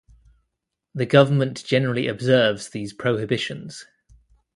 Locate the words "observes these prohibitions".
2.07-3.85